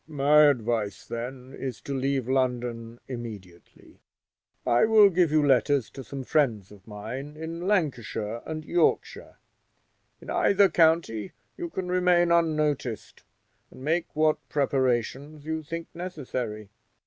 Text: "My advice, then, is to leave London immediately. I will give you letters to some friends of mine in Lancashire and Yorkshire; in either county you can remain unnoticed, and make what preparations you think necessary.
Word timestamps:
"My 0.07 0.45
advice, 0.47 1.05
then, 1.05 1.53
is 1.53 1.79
to 1.81 1.93
leave 1.93 2.27
London 2.27 2.99
immediately. 3.07 3.99
I 4.65 4.83
will 4.85 5.11
give 5.11 5.29
you 5.29 5.45
letters 5.45 5.91
to 5.91 6.03
some 6.03 6.23
friends 6.23 6.71
of 6.71 6.87
mine 6.87 7.37
in 7.37 7.67
Lancashire 7.67 8.41
and 8.47 8.65
Yorkshire; 8.65 9.37
in 10.19 10.31
either 10.31 10.69
county 10.69 11.33
you 11.55 11.69
can 11.69 11.87
remain 11.87 12.31
unnoticed, 12.31 13.21
and 13.69 13.83
make 13.83 14.07
what 14.15 14.39
preparations 14.49 15.45
you 15.45 15.61
think 15.61 15.85
necessary. 15.93 16.71